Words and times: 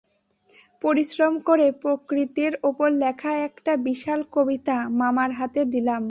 পরিশ্রম 0.81 1.33
করে 1.39 1.65
প্রকৃতির 1.81 2.53
ওপর 2.63 2.89
লেখা 3.03 3.31
একটা 3.47 3.73
বিশাল 3.87 4.19
কবিতা 4.31 4.77
মামার 4.99 5.31
হাতে 5.31 5.61
দিলাম। 5.65 5.99